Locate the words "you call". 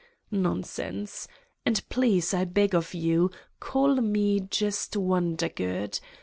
2.95-3.97